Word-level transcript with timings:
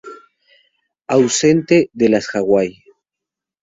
Ausente 1.07 1.91
de 1.93 2.09
las 2.09 2.25
Hawaii. 2.33 2.81